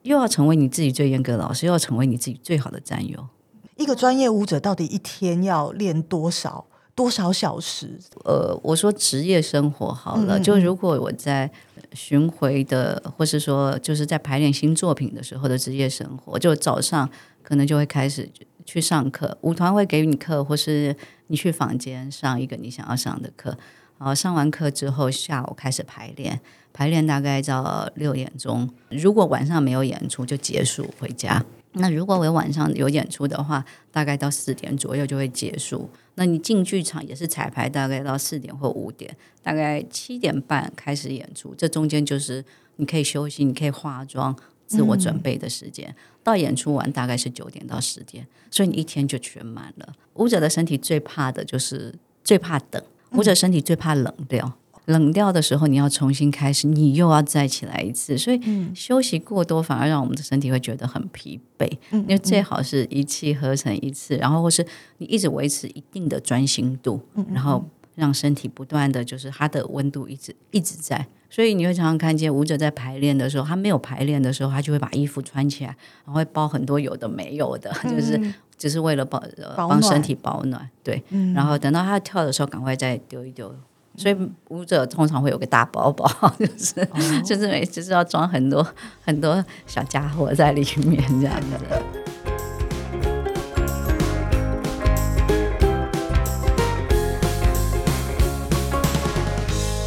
[0.03, 3.27] 又要成为你自己最严格的老师，又要成为你自己最好的战友。
[3.75, 7.97] 一个专业舞者到底一天要练多少多少小时？
[8.23, 11.49] 呃，我说职业生活好了，就如果我在
[11.93, 17.09] 巡回的，或是说就是在排练新作品的时候的职业生活，就早上
[17.45, 18.27] 可能就会开始
[18.65, 20.95] 去上课，舞团会给你课，或是
[21.27, 23.55] 你去房间上一个你想要上的课。
[23.97, 26.41] 然后上完课之后，下午开始排练，
[26.73, 28.69] 排练大概到六点钟。
[28.89, 31.45] 如果晚上没有演出，就结束回家。
[31.77, 35.89] 那如果我晚上有演出的话，大概到四点左右就会结束。
[36.15, 41.53] 那你进剧场也是彩排，大概到四点或五点，大概七点半开始演出。
[41.55, 42.43] 这中间就是
[42.77, 45.87] 你可以休息，你可以化妆、自我准备的时间。
[45.89, 49.93] 嗯、到演出完大概是九点到十点，所以你一天就全满了。
[50.15, 52.81] 舞者的身体最怕的就是最怕等。
[53.11, 58.41] 舞者身体最怕冷掉，冷掉的时候你要重新开始，你又要再起来一次，所以
[58.73, 61.71] 休息过多反而让我们的身体会觉得很疲惫。
[61.91, 64.65] 因为最好是一气呵成一次，然后或是
[64.97, 66.99] 你一直维持一定的专心度，
[67.31, 67.63] 然后
[67.95, 71.07] 让身体不断的就是它的温度一直一直在。
[71.29, 78.19] 所以你会常常看见舞者在排练的时候，他没有排练的时候，他就会把衣服穿起来，然后会包很多有的没有的，就是。
[78.57, 79.21] 只是为了保
[79.57, 83.53] 帮身体保暖，对，嗯、然后等到他跳的时候，赶快再丢一丢。
[83.97, 84.15] 所以
[84.47, 88.65] 舞者通常会有个大包包，就是、哦、 就是每就是要装很多
[89.01, 92.04] 很多小家伙在里面这样子。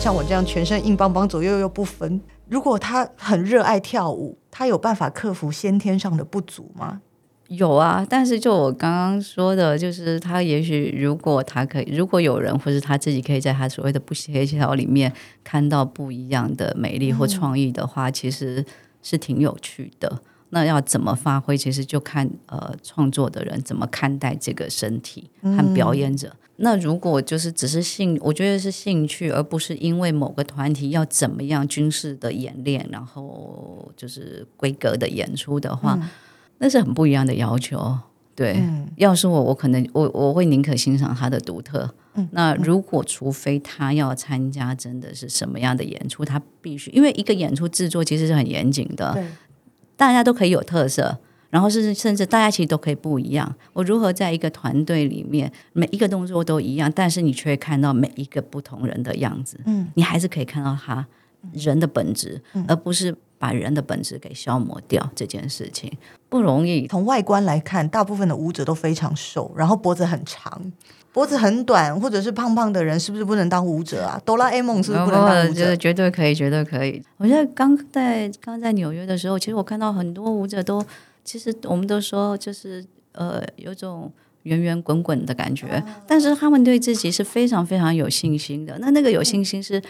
[0.08, 2.18] 像我这样全身硬邦邦、左右又不分。
[2.48, 7.02] 如果他很热爱跳舞，他有办法克服先天上的不足吗？
[7.48, 15.12] 有啊，但是就我刚刚说的，就是他也许如果他可以，如果有人或是他自己可以在他所谓的不协调里面
[15.44, 18.64] 看到不一样的美丽或创意的话，嗯、其实
[19.02, 20.22] 是挺有趣的。
[20.48, 26.28] 那要怎么发挥，其实就看呃创作的人怎么看待这个身体和表演者。
[26.28, 35.98] 嗯、那如果就是只是兴，我觉得是兴趣，而不是因为某个团体要怎么样军事的演练，然后就是规格的演出的话。
[36.00, 36.08] 嗯
[36.60, 37.96] 那是很不一样的要求，
[38.34, 38.54] 对。
[38.54, 41.88] 嗯、要是我，我可能我我会宁可欣赏他的独特。
[42.14, 49.24] 嗯、那如果除非他要参加，真的是什么样的演出，他必须，因为一个演出制作其实是很严谨的，
[49.96, 53.54] 大家都可以有特色，然后是甚至大家其实都可以不一样。
[53.72, 61.06] 我如何在一个团队里面，每一个动作都一样，但是你却看到每一个不同人的样子，嗯，你还是可以看到他
[61.52, 63.14] 人的本质，嗯、而不是。
[63.40, 65.88] 把人的本质给消磨掉这件事情
[66.28, 66.88] 不容易。
[66.88, 70.60] 从外观来看，大部分的舞者都非常瘦，然后脖子很长，
[71.12, 74.20] 脖子很短，或者是胖胖的人，是不是不能当舞者啊？
[74.24, 75.76] 哆啦 A 梦是不是不能当舞者？
[75.76, 77.00] 绝对可以，绝对可以。
[77.16, 80.84] 我觉得刚在刚在纽约的时候，其实我看到很多舞者都，
[81.28, 84.10] 其实我们都说就是呃，有种
[84.44, 88.78] 圆圆滚滚的感觉，但是他们对自己是非常非常有信心的。
[88.78, 89.82] 那那个有信心是，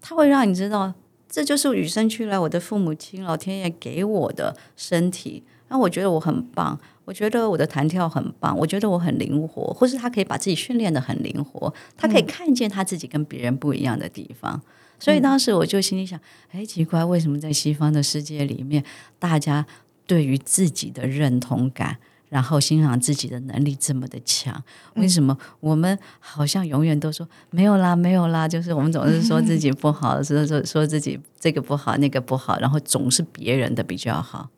[0.00, 0.94] 他会让你知道。
[1.28, 5.42] 这就是与生俱来，我的父母亲、老天爷给我的身体。
[5.68, 14.54] 那我觉得我很棒，我觉得我的弹跳很棒，我觉得我很灵活，或是他可以把自己训练得很灵活，他可以看见他自己跟别人不一样的地方。
[14.54, 14.62] 嗯、
[15.00, 16.18] 所以当时我就心里想：
[16.50, 18.84] 哎，奇怪，为什么在西方的世界里面，
[19.20, 19.64] 大家
[20.10, 21.98] 对于自己的认同感？
[22.28, 24.60] 然后欣赏自己的能力这么的强，
[24.94, 28.48] 为什么我们好像永远都说没有啦，没有啦？
[28.48, 34.48] 就是我们总是说自己不好， 说说说自己这个不好，那个不好，然后总是别人的比较好。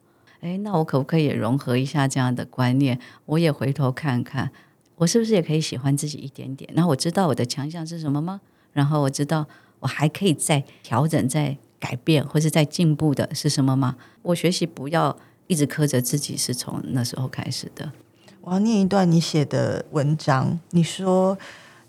[0.40, 2.98] 哎，那我可不可以也融合一下这样的观念？
[3.26, 4.50] 我也回头看看，
[4.96, 6.70] 我是不是也可以喜欢自己一点点？
[6.74, 8.40] 然后我知道我的强项是什么吗？
[8.72, 9.46] 然后我知道
[9.80, 13.96] 我还可以再调整、再改变或是再进步的是什么吗？
[14.20, 15.18] 我学习不要。
[15.52, 17.92] 一直苛责自己是从那时候开始的。
[18.40, 20.58] 我要念一段你写的文章。
[20.70, 21.36] 你说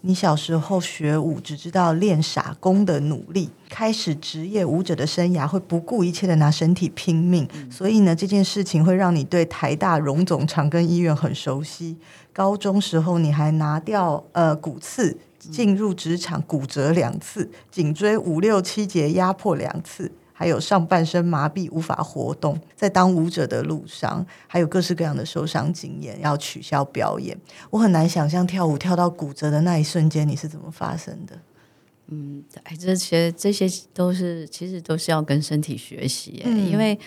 [0.01, 7.47] 你小时候学舞只知道练傻功的努力，开始职业舞者的生涯会不顾一切的拿身体拼命。
[7.53, 11.95] 嗯、所以呢，这件事情会让你对台大荣总长庚医院很熟悉。
[12.33, 20.11] 高中时候你还拿掉呃骨刺，进入职场骨折两次，颈椎五六七节压迫两次。
[20.33, 27.39] 还有上半身麻痹无法活动，在当舞者的路上，还有各式各样的受伤经验，要取消表演。
[27.69, 31.37] 我很难想象跳舞跳到骨折的那一瞬间，你是怎么发生的？
[32.07, 36.99] 嗯，哎，这些这些都是其实都是要跟身体学习，嗯、因为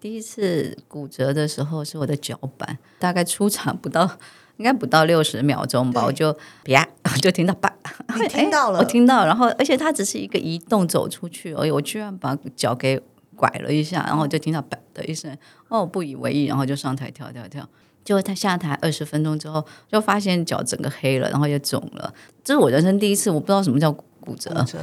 [0.00, 4.18] 第一次骨折的时候是我的脚板，大概出场不到。
[4.56, 6.83] 应该不到六十秒钟吧，我就啪，
[7.20, 7.72] 就听到啪，
[8.20, 13.00] 你听到了，我听到，然后而且它只是一个移动走出去而已，我居然把脚给
[13.36, 15.36] 拐了一下，然后就听到啪的一声，
[15.68, 17.66] 哦，不以为意，然后就上台跳跳跳，
[18.04, 22.12] 结果他下台二十分钟之后，就发现脚整个黑了，然后也肿了，
[22.42, 24.50] 这是我人生第一次，我不知道什么叫骨折。
[24.50, 24.78] 骨折，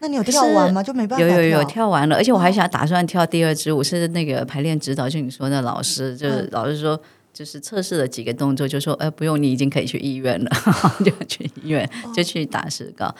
[0.00, 0.82] 那你有跳完吗？
[0.82, 7.00] 就没办法有有有跳完了，而且我还想打算跳第二支舞，是那个排练指导，就你说那老师，就是老师说。
[7.36, 10.50] 就是测试了几个动作，就说：“哎，不用，你已经可以去医院了，
[11.04, 13.04] 就去医院，就去打石膏。
[13.08, 13.14] 哦”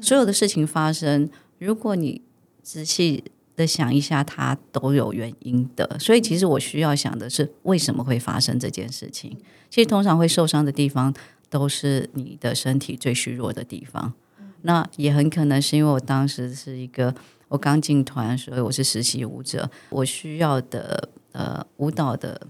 [0.00, 1.28] 所有的事情发生，
[1.58, 2.22] 如果你
[2.62, 3.22] 仔细
[3.54, 5.98] 的想一下，它都有原因的。
[6.00, 9.36] 所以，其实我需要想的是，为什么会发生这件事情？
[9.68, 11.12] 其实，通常会受伤的地方，
[11.50, 14.14] 都是你的身体最虚弱的地方。
[14.62, 17.14] 那也很可能是因为我当时是一个
[17.48, 22.40] 我刚进团，所以我是实习舞者，我需要的呃舞蹈的。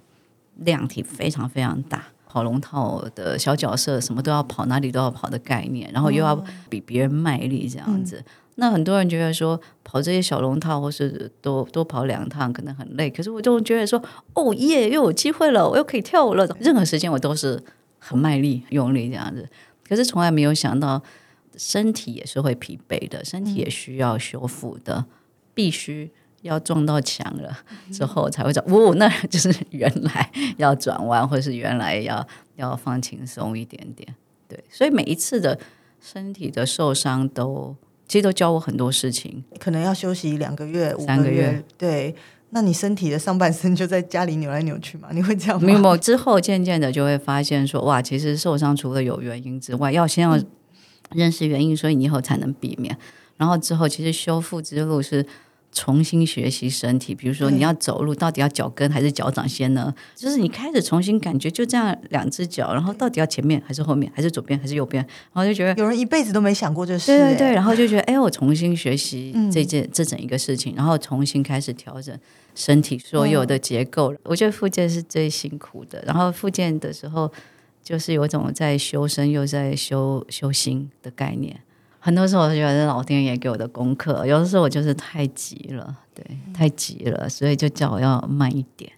[0.59, 6.37] 量体非常非常大，跑龙套的小角色，什么都要跑，哪里都要跑的概念，然后又要
[6.69, 8.17] 比别人卖力这样子。
[8.19, 8.25] 嗯、
[8.57, 14.03] 那很多人觉得说跑这些小龙套，或是多多跑两趟可能很累，可是我就觉得说，
[14.35, 16.47] 哦耶，又有机会了，我又可以跳舞了。
[16.61, 17.63] 任何时间我都是
[17.99, 19.49] 很卖力、用力这样子，
[19.89, 21.03] 可是从来没有想到
[21.57, 25.07] 身体也是会疲惫的，身体也需要修复的，
[25.55, 26.11] 必须。
[26.43, 27.59] 要撞到墙了
[27.91, 32.25] 之后才会找，哦，那就是原来要转弯，或是原来要
[32.55, 34.15] 要放轻松一点点。
[34.47, 35.59] 对，所以每一次的
[36.01, 37.75] 身体的受伤都
[38.07, 39.43] 其实都教我很多事情。
[39.59, 41.63] 可能要休息两个月、三个月。
[41.77, 42.15] 对，
[42.51, 45.09] 那你身体的上半身就在家里扭来扭去嘛？
[45.13, 45.67] 你会这样吗？
[45.67, 50.39] 没有，之后渐渐的就会发现说，哇，其实受伤除了有原因之外，要先要
[51.11, 52.97] 认识原因，所以你以后才能避免。
[53.37, 55.27] 然后之后，其实修复之路是。
[55.71, 59.95] 重新学习身体，比如说你要走路，到底要脚跟还是脚掌先呢？
[60.17, 65.05] 就是你开始重新感觉，就这样两只脚，然后到底要前面还是后面，还是左边还是右边？
[65.33, 72.19] 然后就觉得有人一辈子都没想过这事，对对对，然后就觉得哎，我重新学习这件、嗯、这整一个事情，然后重新开始调整
[72.55, 74.13] 身体所有的结构。
[74.13, 77.31] 嗯、我觉得复健是最辛苦的，然后复健的时候
[77.85, 81.61] 就是有种在修身又在修修心的概念。
[82.01, 86.25] 很多时候我觉得老天爷给我的功课，有的时候我就是太急了，对，
[86.55, 88.91] 太急了，所以就叫我要慢一点。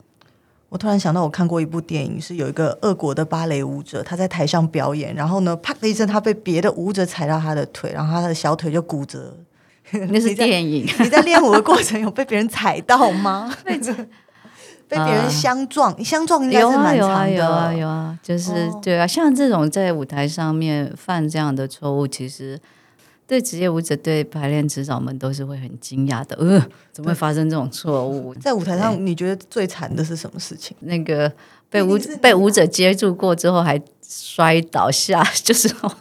[0.69, 9.37] 我突然想到，我看过一部电影，是有一个俄国的芭蕾舞者，他在台上表演，然后呢，啪的一声，他被别的舞者踩到他的腿，然后他的小腿就骨折。
[10.11, 10.87] 那是电影。
[11.01, 13.53] 你在练舞的过程有被别人踩到吗？
[13.65, 13.77] 被
[14.87, 16.97] 被别人相撞，呃、相撞应该是蛮长的。
[16.97, 22.61] 有啊，有啊，有啊，有啊，就是、哦、对啊，像这种在舞台上面犯这样的错误，其实。
[23.31, 26.35] 对职业舞者、对排练指导们都是会很惊讶的。
[26.35, 26.61] 呃，
[26.91, 28.35] 怎么会发生这种错误？
[28.35, 30.77] 在舞台上，你觉得最惨的是什么事情？
[30.81, 31.33] 那个
[31.71, 35.97] 被舞被舞者接住过之后还摔倒下，就是我，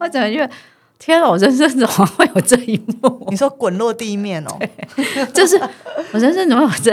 [0.00, 0.52] 我怎么觉得
[0.98, 3.24] 天啊，我人生怎么会有这一幕？
[3.30, 4.58] 你说滚落地面哦，
[5.32, 5.56] 就是
[6.10, 6.92] 我人生怎么有这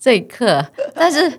[0.00, 0.64] 这一刻？
[0.94, 1.30] 但是。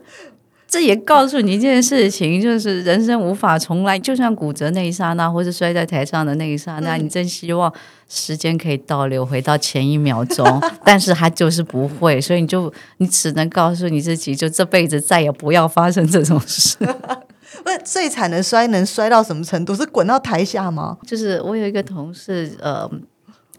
[0.69, 3.97] 这也告诉你一件事情，就是人生无法重来。
[3.97, 7.73] 就像骨折那一刹那，或是摔在台上的那一刹那，你真希望
[8.07, 10.45] 时间可以倒流回到前一秒钟，
[10.85, 16.77] 但是他就是不会，所以你就你只能告诉你自己，就这辈子再也不要发生这种事。
[17.63, 19.73] 不是最惨的摔能摔到什么程度？
[19.73, 20.95] 是滚到台下吗？
[21.03, 22.87] 就是我有一个同事，呃，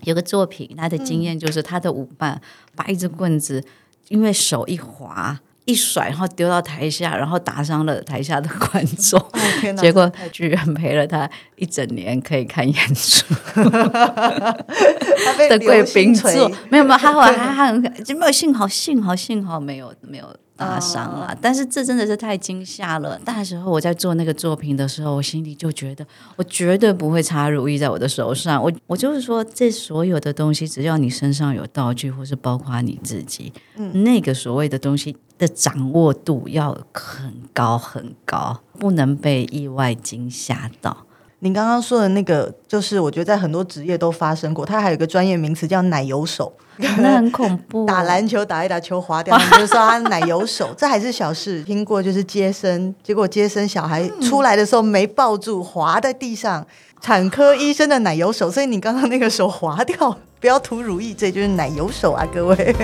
[0.05, 2.41] 有个作品，他的经验就是他的舞伴
[2.77, 3.65] 把一只棍子，
[4.07, 5.41] 因为手一滑。
[5.71, 13.25] 一甩，然后丢到台下，然后打伤了台下的观众，哦、结果居然赔了他一整年可以看演出。
[15.49, 16.31] 的贵宾座
[16.69, 20.27] 没有没有，他后来 还很就没有，幸好幸好幸好没有没有。
[20.61, 23.19] 打伤了，但是这真的是太惊吓了。
[23.25, 26.07] 那时候我在做那个作品的时候，我心里就觉得，
[26.37, 28.63] 我绝对不会插如意在我的手上。
[28.63, 41.07] 我我就是说，这所有的东西，只要你身上有道具，或是包括你自己，嗯，那个所谓的东西的掌握度要很高很高，不能被意外惊吓到。
[41.43, 44.65] 您刚刚说的那个，就是我觉得在很多职业都发生过。
[44.65, 46.53] 它还有一个专业名词叫“奶油手”，
[47.01, 47.87] 那很恐怖。
[47.87, 51.63] 打篮球打一打球滑掉， 你就说他奶油手，这还是小事。
[51.63, 56.67] 听过就是接生，结果接生小孩出来的时候没抱住，滑在地上。
[57.01, 62.77] 产科医生的奶油手，所以你刚刚那个手滑掉，不要涂如意，这就是奶油手啊，各位。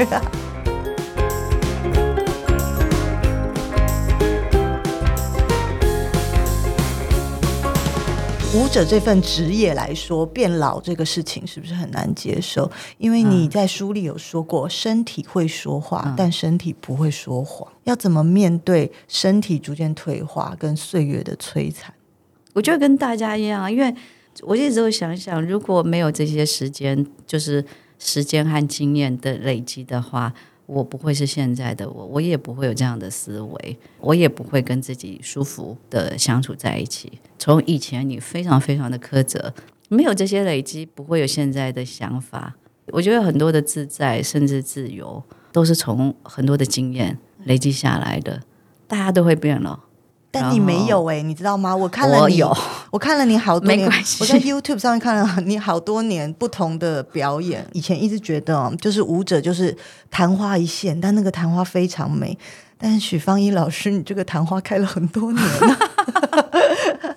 [8.57, 12.71] 舞者这份职业来说，变老这个事情是不是很难接受？
[12.97, 17.71] 因为你在书里有说过，身体会说话，嗯、但身体不会说谎。
[17.85, 21.93] 要怎么面对身体逐渐退化跟岁月的摧残？
[22.55, 23.95] 我觉得跟大家一样，因为
[24.41, 27.63] 我一直都想想，如果没有这些时间，就是
[27.99, 30.33] 时间和经验的累积的话。
[30.67, 37.21] 我不会是现在的我，我也不会有这样的思维，我也不会跟自己舒服的相处在一起。
[37.39, 39.55] 从以前你非常非常的苛责，
[39.89, 42.57] 没有这些累积，不会有现在的想法。
[42.89, 48.43] 我觉得很多的自在甚至自由，都是从很多的经验累积下来的。
[48.89, 49.85] 大家都会变了。
[50.41, 51.75] 但你没有哎、欸，你知道吗？
[51.75, 52.43] 我看了你，
[52.91, 53.89] 我，看了你好多年，
[54.21, 57.67] 我在 YouTube 上面看了你好多年不同的表演。
[57.73, 59.77] 以前一直觉得，就是舞者就是
[60.11, 62.37] 昙花一现，但那个昙花非常美。
[62.79, 65.79] 但是许芳一老师，你这个昙花开了很多年了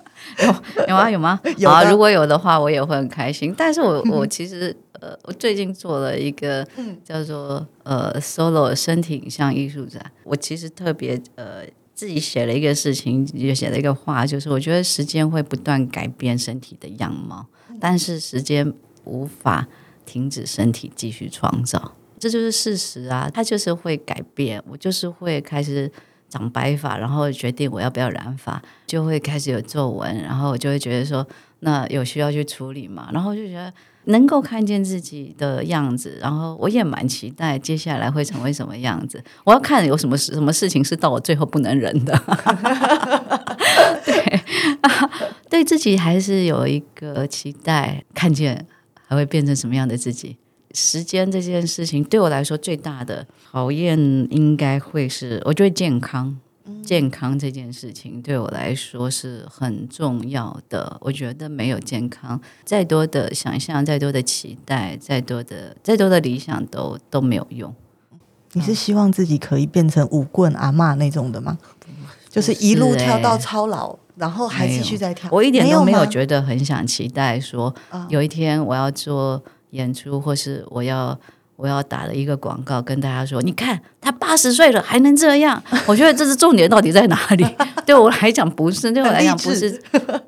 [0.42, 1.10] 有有啊？
[1.10, 1.38] 有吗？
[1.58, 3.54] 有啊， 如果有的话，我也会很开心。
[3.56, 6.66] 但是我我其实呃，我最近做了一个
[7.04, 11.64] 叫做呃 Solo 身体影像艺术展，我其实特别呃。
[12.00, 17.46] 自己写了一个事情，也写了一个话，就是我觉得时间会不断改变身体的样貌，
[17.78, 18.72] 但是时间
[19.04, 19.68] 无法
[20.06, 23.30] 停止身体继续创造，这就是事实啊！
[23.30, 25.92] 它就是会改变，我就是会开始
[26.30, 31.28] 长白发，然后决定我要不要染发，就会开始有皱纹，然后我就会觉得说，
[31.58, 33.70] 那有需要去处理嘛，然后就觉得。
[34.04, 39.22] 能够看见自己的样子，然后我也蛮期待接下来会成为什么样子。
[39.44, 42.16] 我要看有什么事，什么事情是到我最后不能忍的。
[44.04, 44.40] 对
[44.80, 45.10] 啊，
[45.50, 48.66] 对自己还是有一个期待，看见
[49.06, 50.36] 还会变成什么样的自己。
[50.72, 53.98] 时间这件事情对我来说最大的考验，
[54.30, 56.38] 应该会是我觉得健康。
[56.84, 60.96] 健康这件事情对我来说是很重要的。
[61.00, 67.74] 我觉得没有健康，再多的想象、再多的期待、再多的、再多的理想都都没有用。
[68.52, 71.58] 你是希望自己可以变成舞棍阿嬷那种的吗？
[72.28, 75.28] 就是一路跳到超老，然后还继续在跳。
[75.32, 77.74] 我一点都没有觉得很想期待说，
[78.08, 81.18] 有一天我要做演出，或是我要。
[81.60, 85.62] 我要打了一个广告，跟大家说：“你看，他八十岁了还能这样。
[85.86, 87.46] ”我觉得这是重点，到底在哪里？
[87.84, 89.80] 对我来讲不是，对我来讲不是，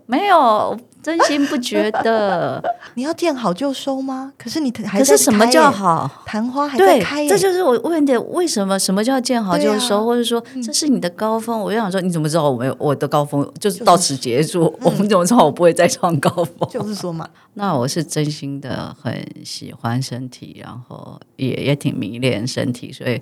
[0.07, 0.79] 没有。
[1.03, 2.63] 真心不觉得
[2.95, 4.33] 你要见好就收吗？
[4.39, 6.09] 可是你还可是什么叫好？
[6.25, 9.99] 昙花还在开，这就是我问的，为什么什么叫见好就收？
[9.99, 11.59] 啊、或者说这是你的高峰？
[11.59, 14.65] 嗯、我就想说，你怎么知道我没有我的高峰就是到此结束？
[14.65, 16.69] 就是、我们怎么知道我不会再创高峰？
[16.71, 23.21] 就是说嘛，那我是真心的很喜欢身体，然后也也挺迷恋身体，所以。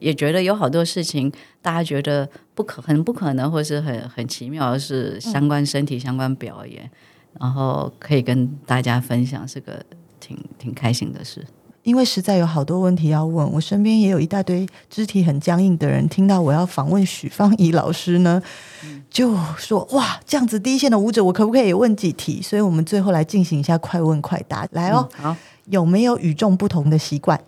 [0.00, 1.28] 也觉得有好多事情，
[1.60, 6.90] 大家觉得不可很不可能，或是很很奇妙的是相关身体、相关表演，嗯、
[7.38, 9.84] 然后可以跟大家分享，是个
[10.20, 11.44] 挺挺开心的事。
[11.84, 18.42] 因为实在有好多问题要问，我身边也有一大堆肢体很僵硬的人，听到我要访问许芳宜老师呢，
[19.08, 27.40] 就说：“哇，这样子第一线的舞者，我可不可以也问几题？”所以，我们最后来进行一下快问快答，来哦，嗯、好，有没有与众不同的习惯？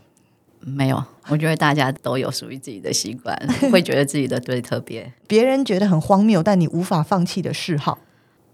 [0.60, 3.36] 没有，我觉得大家都有属于自己的习惯，
[3.70, 5.12] 会觉得自己的最特别。
[5.28, 7.98] 别人觉得很荒谬，但你无法放弃的嗜好。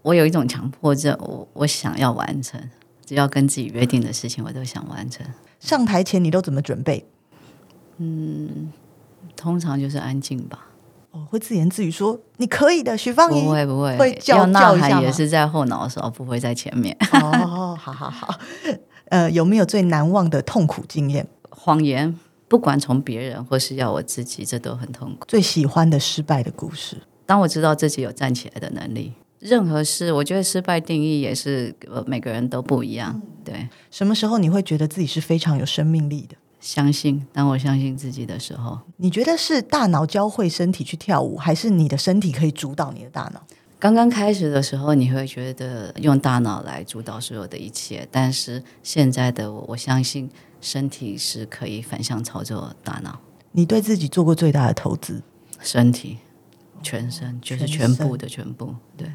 [0.01, 2.59] 我有一种强迫症，我我想要完成，
[3.05, 5.25] 只要跟自己约定的事情，我都想完成。
[5.59, 7.05] 上台前你都怎么准备？
[7.97, 8.71] 嗯，
[9.35, 10.67] 通常就是安静吧。
[11.11, 16.95] 哦，会自言自语说：“你可以的，徐芳宜。”不会不会，会叫要呐喊也是在后脑的时候，不会在前面。
[17.13, 18.35] 哦，好好好。
[19.09, 21.25] 呃，有没有最难忘的痛苦经验？
[21.49, 22.13] 谎言，
[22.47, 25.25] 不管从别人或是要我自己，这都很痛苦。
[25.27, 29.13] 最喜欢的失败的故事，当我知道自己有站起来的能力。
[29.39, 33.21] 任何事，我觉得失败定义也是呃每个人都不一样。
[33.43, 36.35] 对，什么时候你会觉得自己是非常有生命力的？
[36.59, 38.79] 相信，当我相信自己的时候。
[38.97, 43.41] 你觉得是大脑教会身体去跳舞，还是你的身体可以主导你的大脑？
[43.79, 50.29] 刚刚开始的时候，你会觉得用大脑来主导所有的一切，但是现在的我，我相信。
[50.59, 53.19] 身体是可以反向操作大脑。
[53.51, 55.21] 你对自己做过最大的投资？
[55.61, 56.17] 身体，
[56.81, 58.73] 全身，就是全部的全部。
[58.97, 59.07] 对，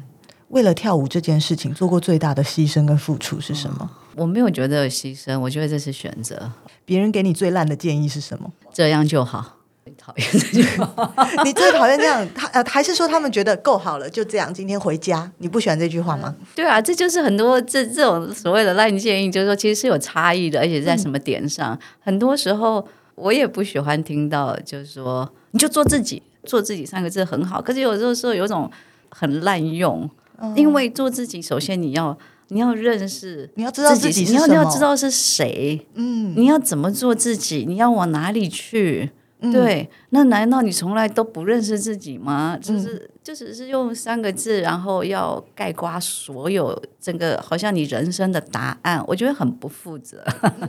[0.53, 3.77] 为了跳舞这件事情，做过最大的牺牲跟付出是什么？
[3.81, 6.51] 哦，我没有觉得有牺牲，我觉得这是选择。
[6.85, 8.51] 别人给你最烂的建议是什么？
[8.71, 9.57] 这样就好。
[9.97, 12.27] 讨厌这句话， 你最讨厌这样？
[12.35, 15.29] 他呃，还是说他们觉得够好了，就这样，今天回家？
[15.39, 16.33] 你不喜欢这句话吗？
[16.55, 22.85] 对啊，这就是很多这这种所谓的烂建议，就是说其实是有差异的，而且在什么点上，嗯、很多时候
[23.15, 28.69] 我也不喜欢听到，就是说你就做自己，做自己三个字很好，可是有时候说有种
[29.09, 30.09] 很滥用，
[30.43, 32.17] 嗯、因为做自己，首先你要
[32.49, 39.09] 你要认识，你要知道自己，你要你要知道是谁，嗯，你要怎么做自己，你要往哪里去？
[39.51, 42.57] 对，那难道你从来都不认识自己吗？
[42.61, 50.23] 就是就只是用三个字，然后要盖刮所有整个，好像你人生的答案，我觉得很不负责。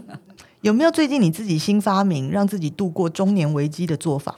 [0.62, 4.34] 有没有最近你自己新发明，让自己度过中年危机的做法？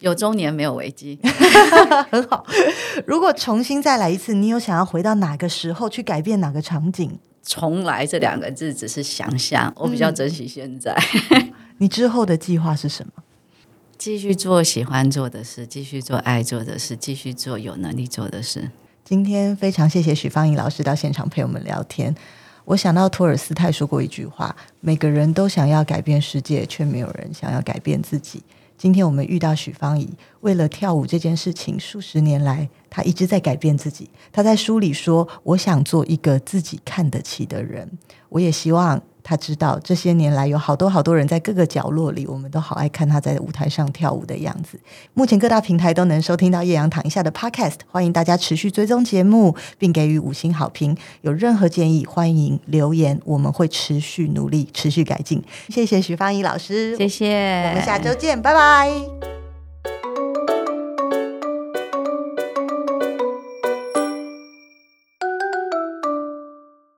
[0.00, 1.18] 有中年没有危机，
[2.10, 2.46] 很好。
[3.06, 7.18] 如果重新再来一次，你有想要回到哪个时候去改变哪个场景？
[7.44, 10.94] 重来这两个字只是想象，我比较珍惜现在。
[11.78, 13.22] 你之后的计划是什么？
[13.96, 18.70] 继续做喜欢做的事，继续做爱做的事，继续做有能力做的事。
[19.04, 22.14] 今天非常谢谢许芳宜老师到现场陪我们聊天。
[22.66, 28.42] 我想到托尔斯泰说过一句话：“每个人都想要改变世界，却没有人想要改变自己。”
[28.78, 30.08] 今天我们遇到许芳宜，
[30.40, 34.08] 为了跳舞这件事情，数十年来她一直在改变自己。
[34.32, 37.90] 她在书里说：“我想做一个自己看得起的人。”
[38.30, 39.02] 我也希望。
[39.28, 44.80] 他知道这些年来有好多好多人在各个角落里，我们都好爱看他在舞台上跳舞的样子。
[45.12, 50.96] 目前各大平台都能收听到叶阳躺一下的 Podcast，欢迎大家持续追踪节目，并给予五星好评。
[51.20, 55.44] 有任何建议，欢迎留言，我们会持续努力，持续改进。
[55.68, 59.37] 谢谢徐芳怡老师，谢谢，我们下周见，拜拜。